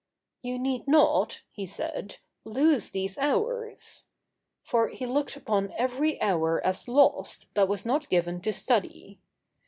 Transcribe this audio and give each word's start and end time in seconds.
'You 0.41 0.57
need 0.57 0.87
not,' 0.87 1.43
he 1.51 1.63
said, 1.67 2.17
'lose 2.43 2.89
these 2.89 3.19
hours.' 3.19 4.05
For 4.63 4.87
he 4.87 5.05
looked 5.05 5.35
upon 5.35 5.73
every 5.77 6.19
hour 6.19 6.59
as 6.65 6.87
lost 6.87 7.53
that 7.53 7.67
was 7.67 7.85
not 7.85 8.09
given 8.09 8.41
to 8.41 8.51
study. 8.51 9.19